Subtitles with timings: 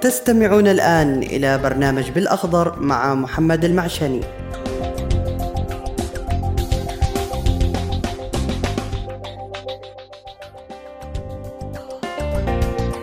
[0.00, 4.20] تستمعون الآن إلى برنامج بالأخضر مع محمد المعشني.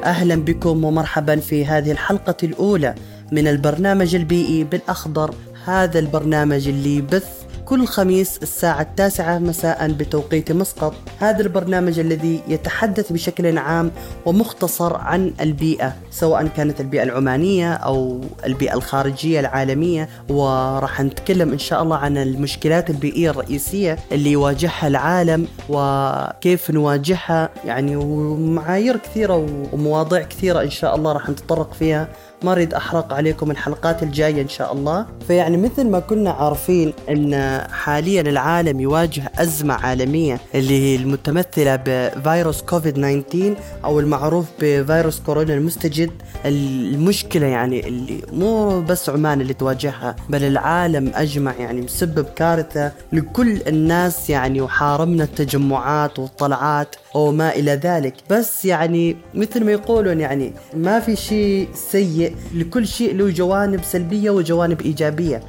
[0.04, 2.96] أهلا بكم ومرحبا في هذه الحلقة الأولى
[3.32, 5.36] من البرنامج البيئي بالأخضر.
[5.66, 7.43] هذا البرنامج اللي يبث
[7.74, 10.94] كل خميس الساعة التاسعة مساء بتوقيت مسقط.
[11.20, 13.92] هذا البرنامج الذي يتحدث بشكل عام
[14.26, 20.10] ومختصر عن البيئة سواء كانت البيئة العمانية أو البيئة الخارجية العالمية.
[20.30, 27.50] وراح نتكلم إن شاء الله عن المشكلات البيئية الرئيسية اللي يواجهها العالم وكيف نواجهها.
[27.66, 32.08] يعني ومعايير كثيرة ومواضيع كثيرة إن شاء الله راح نتطرق فيها.
[32.44, 35.06] ما اريد أحرق عليكم الحلقات الجاية إن شاء الله.
[35.28, 42.62] فيعني مثل ما كنا عارفين إن حاليا العالم يواجه أزمة عالمية اللي هي المتمثلة بفيروس
[42.62, 46.12] كوفيد 19 أو المعروف بفيروس كورونا المستجد.
[46.46, 53.62] المشكلة يعني اللي مو بس عمان اللي تواجهها بل العالم أجمع يعني مسبب كارثة لكل
[53.68, 58.14] الناس يعني وحارمنا التجمعات والطلعات وما إلى ذلك.
[58.30, 64.30] بس يعني مثل ما يقولون يعني ما في شيء سيء لكل شيء له جوانب سلبية
[64.30, 65.42] وجوانب إيجابية.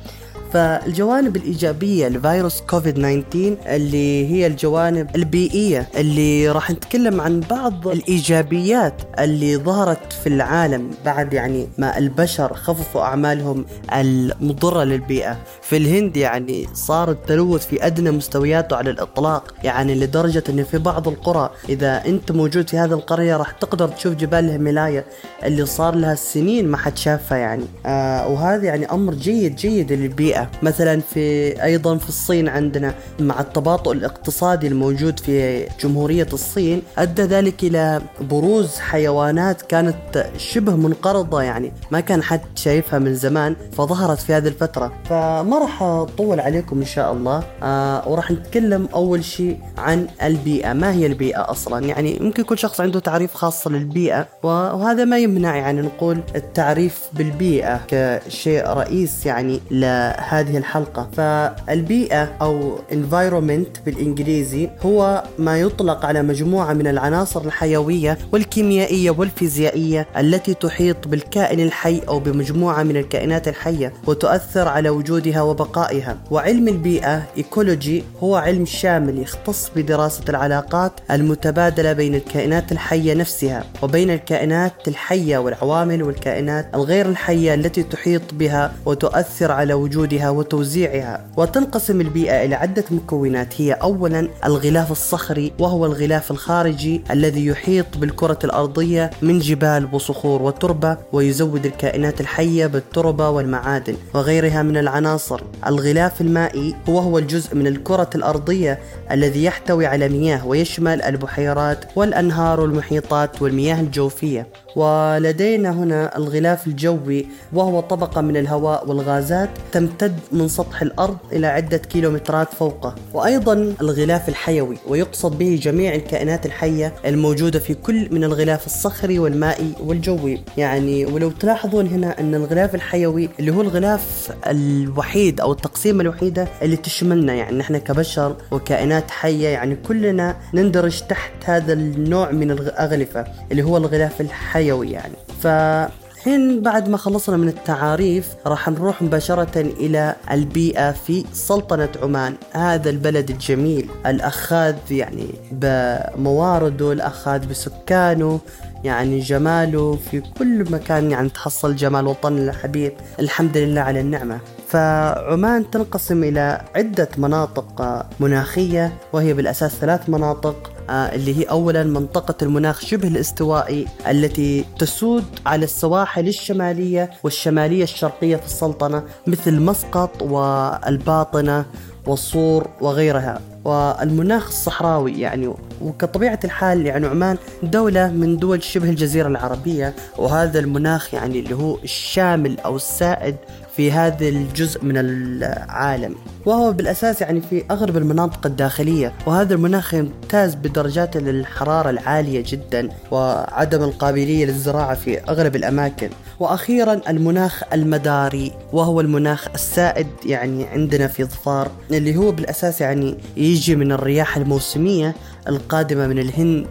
[0.55, 9.03] فالجوانب الإيجابية لفيروس كوفيد 19 اللي هي الجوانب البيئية اللي راح نتكلم عن بعض الإيجابيات
[9.19, 15.39] اللي ظهرت في العالم بعد يعني ما البشر خففوا أعمالهم المضرة للبيئة.
[15.63, 21.09] في الهند يعني صار التلوث في أدنى مستوياته على الإطلاق يعني لدرجة أن في بعض
[21.09, 25.05] القرى إذا أنت موجود في هذه القرية راح تقدر تشوف جبال الهيمالايا
[25.45, 27.65] اللي صار لها سنين ما حد شافها يعني.
[27.87, 30.44] آه وهذا يعني أمر جيد جيد للبيئة.
[30.63, 37.63] مثلا في أيضا في الصين عندنا مع التباطؤ الاقتصادي الموجود في جمهورية الصين أدى ذلك
[37.63, 44.33] إلى بروز حيوانات كانت شبه منقرضة يعني ما كان حد شايفها من زمان فظهرت في
[44.33, 44.93] هذه الفترة.
[45.05, 50.73] فما راح أطول عليكم إن شاء الله آه وراح نتكلم أول شيء عن البيئة.
[50.73, 55.57] ما هي البيئة أصلا؟ يعني ممكن كل شخص عنده تعريف خاص للبيئة وهذا ما يمنع
[55.57, 61.09] يعني نقول التعريف بالبيئة كشيء رئيس يعني لهذا هذه الحلقة.
[61.17, 70.55] فالبيئة أو environment بالإنجليزي هو ما يطلق على مجموعة من العناصر الحيوية والكيميائية والفيزيائية التي
[70.55, 76.17] تحيط بالكائن الحي أو بمجموعة من الكائنات الحية وتؤثر على وجودها وبقائها.
[76.31, 84.11] وعلم البيئة إيكولوجي هو علم شامل يختص بدراسة العلاقات المتبادلة بين الكائنات الحية نفسها وبين
[84.11, 92.01] الكائنات الحية والعوامل والكائنات الغير الحية التي تحيط بها وتؤثر على وجودها تغذيتها وتوزيعها وتنقسم
[92.01, 99.11] البيئة إلى عدة مكونات هي أولا الغلاف الصخري وهو الغلاف الخارجي الذي يحيط بالكرة الأرضية
[99.23, 105.41] من جبال وصخور وتربة ويزود الكائنات الحية بالتربة والمعادن وغيرها من العناصر.
[105.67, 108.79] الغلاف المائي وهو الجزء من الكرة الأرضية
[109.11, 114.47] الذي يحتوي على مياه ويشمل البحيرات والأنهار والمحيطات والمياه الجوفية.
[114.77, 121.77] ولدينا هنا الغلاف الجوي وهو طبقة من الهواء والغازات تمتد من سطح الأرض إلى عدة
[121.77, 128.67] كيلومترات فوقه وأيضا الغلاف الحيوي ويقصد به جميع الكائنات الحية الموجودة في كل من الغلاف
[128.67, 130.41] الصخري والمائي والجوي.
[130.57, 136.77] يعني ولو تلاحظون هنا أن الغلاف الحيوي اللي هو الغلاف الوحيد أو التقسيمة الوحيدة اللي
[136.77, 143.63] تشملنا يعني نحن كبشر وكائنات حية يعني كلنا نندرج تحت هذا النوع من الأغلفة اللي
[143.63, 145.15] هو الغلاف الحيوي حيوي يعني.
[145.43, 152.35] ف الحين بعد ما خلصنا من التعاريف راح نروح مباشرة إلى البيئة في سلطنة عمان.
[152.53, 158.41] هذا البلد الجميل الأخاذ يعني بموارده الأخاذ بسكانه
[158.85, 164.39] يعني جماله في كل مكان يعني تحصل جمال وطننا الحبيب الحمد لله على النعمة.
[164.69, 170.74] فعمان تنقسم إلى عدة مناطق مناخية وهي بالأساس ثلاث مناطق.
[170.91, 178.47] اللي هي اولا منطقة المناخ شبه الاستوائي التي تسود على السواحل الشمالية والشمالية الشرقية في
[178.47, 181.65] السلطنة مثل مسقط والباطنة
[182.07, 183.41] والصور وغيرها.
[183.65, 185.55] والمناخ الصحراوي يعني
[185.85, 191.79] وكطبيعة الحال يعني عمان دولة من دول شبه الجزيرة العربية وهذا المناخ يعني اللي هو
[191.85, 193.37] الشامل أو السائد
[193.77, 196.15] في هذا الجزء من العالم.
[196.47, 203.83] وهو بالأساس يعني في أغلب المناطق الداخلية وهذا المناخ يمتاز بدرجات الحرارة العالية جدا وعدم
[203.83, 206.11] القابلية للزراعة في أغلب الأماكن.
[206.41, 213.77] وأخيرا المناخ المداري وهو المناخ السائد يعني عندنا في ظفار اللي هو بالأساس يعني يجي
[213.77, 215.15] من الرياح الموسمية
[215.49, 216.67] القادمة من الهند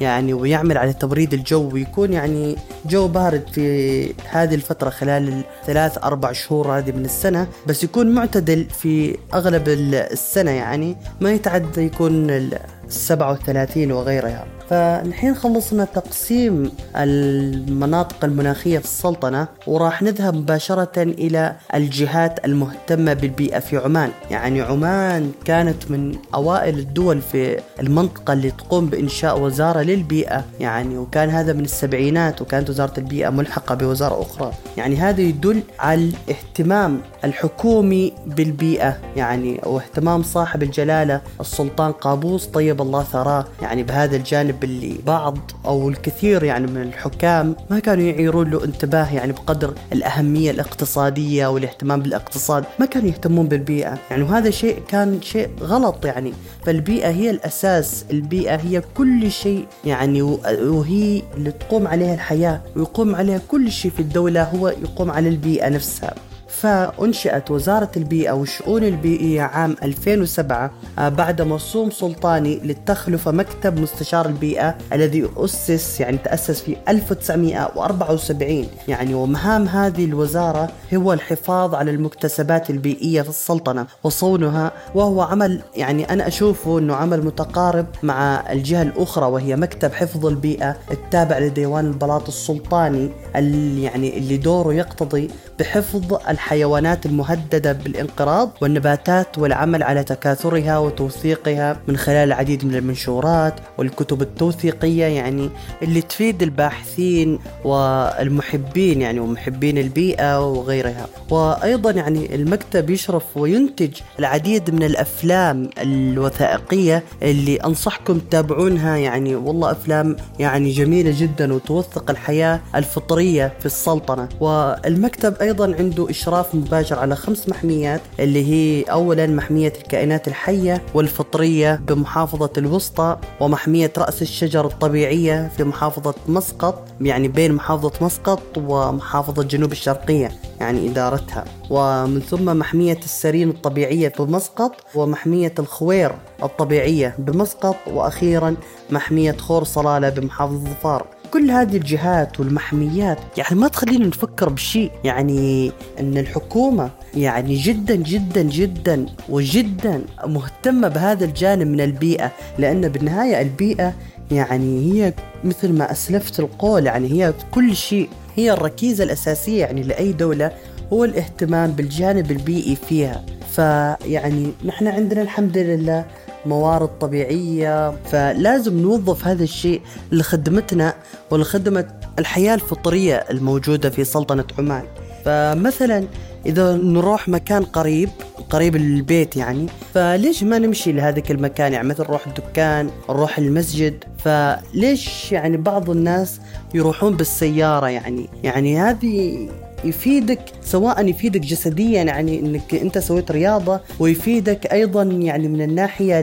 [0.00, 6.32] يعني ويعمل على تبريد الجو ويكون يعني جو بارد في هذه الفترة خلال الثلاث أربع
[6.32, 7.48] شهور هذه من السنة.
[7.66, 12.58] بس يكون معتدل في أغلب السنة يعني ما يتعدى يكون ال
[12.88, 14.57] 37 وغيرها.
[14.70, 23.76] فالحين خلصنا تقسيم المناطق المناخية في السلطنة وراح نذهب مباشرة إلى الجهات المهتمة بالبيئة في
[23.76, 24.10] عمان.
[24.30, 30.44] يعني عمان كانت من أوائل الدول في المنطقة اللي تقوم بإنشاء وزارة للبيئة.
[30.60, 34.52] يعني وكان هذا من السبعينات وكانت وزارة البيئة ملحقة بوزارة أخرى.
[34.76, 38.98] يعني هذا يدل على الاهتمام الحكومي بالبيئة.
[39.16, 43.44] يعني واهتمام صاحب الجلالة السلطان قابوس طيب الله ثراه.
[43.62, 49.14] يعني بهذا الجانب باللي بعض أو الكثير يعني من الحكام ما كانوا يعيرون له انتباه
[49.14, 53.98] يعني بقدر الأهمية الاقتصادية والاهتمام بالاقتصاد ما كانوا يهتمون بالبيئة.
[54.10, 56.32] يعني وهذا شيء كان شيء غلط يعني.
[56.66, 63.40] فالبيئة هي الأساس البيئة هي كل شيء يعني وهي اللي تقوم عليها الحياة ويقوم عليها
[63.48, 66.14] كل شيء في الدولة هو يقوم على البيئة نفسها.
[66.48, 74.74] فأنشئت وزارة البيئة والشؤون البيئية عام 2007 آه، بعد مرسوم سلطاني للتخلفة مكتب مستشار البيئة
[74.92, 83.22] الذي أسس يعني تأسس في 1974 يعني ومهام هذه الوزارة هو الحفاظ على المكتسبات البيئية
[83.22, 89.56] في السلطنة وصونها وهو عمل يعني أنا أشوفه أنه عمل متقارب مع الجهة الأخرى وهي
[89.56, 97.72] مكتب حفظ البيئة التابع لديوان البلاط السلطاني اللي يعني اللي دوره يقتضي بحفظ الحيوانات المهددة
[97.72, 105.50] بالانقراض والنباتات والعمل على تكاثرها وتوثيقها من خلال العديد من المنشورات والكتب التوثيقية يعني
[105.82, 111.06] اللي تفيد الباحثين والمحبين يعني ومحبين البيئة وغيرها.
[111.30, 118.96] وأيضا يعني المكتب يشرف وينتج العديد من الأفلام الوثائقية اللي أنصحكم تتابعونها.
[118.96, 124.28] يعني والله أفلام يعني جميلة جدا وتوثق الحياة الفطرية في السلطنة.
[124.40, 131.80] والمكتب أيضا عنده إشراف مباشر على خمس محميات اللي هي أولا محمية الكائنات الحية والفطرية
[131.88, 139.72] بمحافظة الوسطى ومحمية رأس الشجر الطبيعية في محافظة مسقط يعني بين محافظة مسقط ومحافظة جنوب
[139.72, 140.30] الشرقية
[140.60, 141.44] يعني إدارتها.
[141.70, 148.56] ومن ثم محمية السرين الطبيعية بمسقط ومحمية الخوير الطبيعية بمسقط وأخيرا
[148.90, 151.06] محمية خور صلالة بمحافظة ظفار.
[151.30, 158.42] كل هذه الجهات والمحميات يعني ما تخلينا نفكر بشيء يعني إن الحكومة يعني جدا جدا
[158.42, 163.94] جدا وجدا مهتمة بهذا الجانب من البيئة لأن بالنهاية البيئة
[164.30, 165.14] يعني هي
[165.44, 170.52] مثل ما أسلفت القول يعني هي كل شيء هي الركيزة الأساسية يعني لأي دولة
[170.92, 173.24] هو الاهتمام بالجانب البيئي فيها.
[173.54, 176.04] فيعني نحن عندنا الحمد لله
[176.46, 179.80] موارد طبيعية فلازم نوظف هذا الشيء
[180.12, 180.94] لخدمتنا
[181.30, 181.86] ولخدمة
[182.18, 184.82] الحياة الفطرية الموجودة في سلطنة عمان.
[185.24, 186.04] فمثلا
[186.46, 188.08] إذا نروح مكان قريب
[188.50, 195.32] قريب البيت يعني فليش ما نمشي لهذاك المكان؟ يعني مثل نروح الدكان نروح المسجد فليش
[195.32, 196.40] يعني بعض الناس
[196.74, 199.48] يروحون بالسيارة يعني؟ يعني هذه
[199.84, 206.20] يفيدك سواء يفيدك جسديا يعني إنك أنت سويت رياضة ويفيدك أيضا يعني من الناحية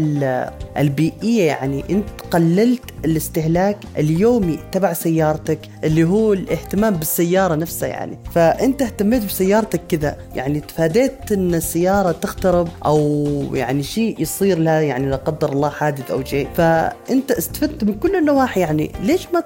[0.78, 8.20] البيئية يعني أنت قللت الاستهلاك اليومي تبع سيارتك اللي هو الاهتمام بالسيارة نفسها يعني.
[8.32, 15.10] فأنت اهتميت بسيارتك كذا يعني تفاديت إن السيارة تخترب أو يعني شيء يصير لها يعني
[15.10, 16.48] لا قدر الله حادث أو شيء.
[16.56, 18.92] فأنت استفدت من كل النواحي يعني.
[19.04, 19.44] ليش ما.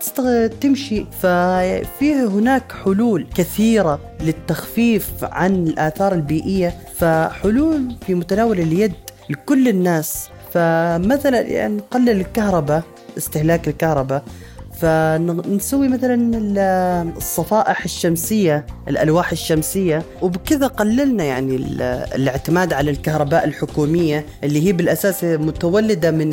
[0.62, 6.75] تمشي؟ ففيه هناك حلول كثيرة للتخفيف عن الآثار البيئية.
[6.97, 8.93] فحلول في متناول اليد
[9.29, 10.29] لكل الناس.
[10.53, 12.84] فمثلا يعني نقلل الكهرباء
[13.18, 14.24] استهلاك الكهرباء
[14.79, 16.38] فنسوي مثلا
[17.18, 21.56] الصفائح الشمسية الألواح الشمسية وبكذا قللنا يعني
[22.15, 26.29] الاعتماد على الكهرباء الحكومية اللي هي بالأساس متولدة من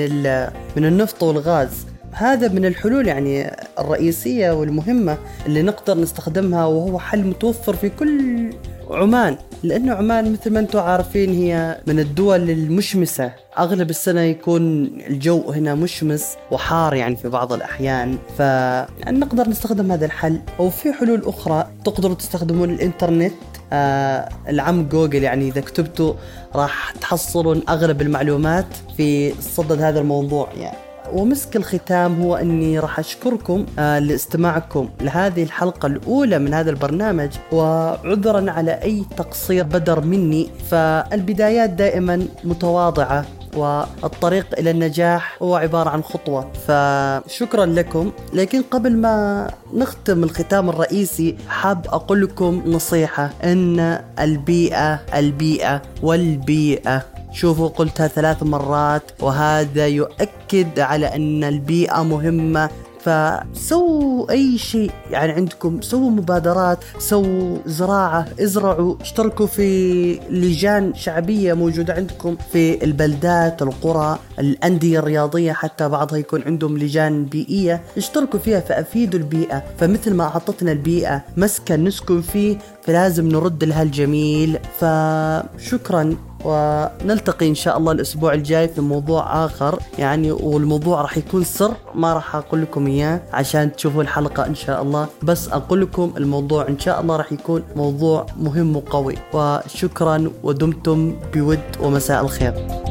[0.77, 1.87] من النفط والغاز.
[2.13, 8.51] هذا من الحلول يعني الرئيسية والمهمة اللي نقدر نستخدمها وهو حل متوفر في كل
[8.91, 13.33] عمان لأنه عمان مثل ما أنتم عارفين هي من الدول المشمسة.
[13.59, 18.19] أغلب السنة يكون الجو هنا مشمس وحار يعني في بعض الأحيان.
[18.39, 20.41] فنقدر نستخدم هذا الحل.
[20.59, 23.33] وفي حلول أخرى تقدروا تستخدمون الإنترنت.
[23.73, 26.15] آه العم جوجل يعني إذا كتبتوا
[26.55, 28.67] راح تحصلون أغلب المعلومات
[28.97, 30.86] في صدد هذا الموضوع يعني.
[31.13, 38.51] ومسك الختام هو إني راح أشكركم آه لاستماعكم لهذه الحلقة الأولى من هذا البرنامج وعذرا
[38.51, 40.49] على أي تقصير بدر مني.
[40.71, 43.25] فالبدايات دائما متواضعة
[43.57, 46.51] والطريق إلى النجاح هو عبارة عن خطوة.
[46.67, 48.13] فشكرا لكم.
[48.33, 57.16] لكن قبل ما نختم الختام الرئيسي حاب أقول لكم نصيحة إن البيئة البيئة والبيئة.
[57.37, 62.71] شوفوا قلتها ثلاث مرات وهذا يؤكد على أن البيئة مهمة.
[63.07, 71.95] فسووا أي شيء يعني عندكم سووا مبادرات سووا زراعة ازرعوا اشتركوا في لجان شعبية موجودة
[71.95, 77.83] عندكم في البلدات القرى الأندية الرياضية حتى بعضها يكون عندهم لجان بيئية.
[77.97, 79.63] اشتركوا فيها فأفيدوا البيئة.
[79.79, 87.79] فمثل ما أعطتنا البيئة مسكن نسكن فيه فلازم نرد لها الجميل فشكرا ونلتقي إن شاء
[87.79, 89.79] الله الأسبوع الجاي في موضوع آخر.
[89.99, 94.83] يعني والموضوع راح يكون سر ما راح أقول لكم إياه عشان تشوفوا الحلقة إن شاء
[94.83, 95.09] الله.
[95.23, 99.15] بس أقول لكم الموضوع إن شاء الله راح يكون موضوع مهم وقوي.
[99.33, 102.86] وشكرا ودمتم بود ومساء الخير.